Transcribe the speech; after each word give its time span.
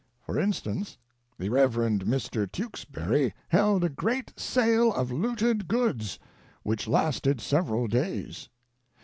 For 0.19 0.39
instance, 0.39 0.97
the 1.37 1.49
Rev. 1.49 1.75
Mr. 1.75 2.51
Tewksbury 2.51 3.35
held 3.49 3.83
a 3.83 3.89
great 3.89 4.33
sale 4.35 4.91
of 4.95 5.11
looted 5.11 5.67
goods, 5.67 6.17
which 6.63 6.87
lasted 6.87 7.39
several 7.39 7.85
days. 7.85 8.49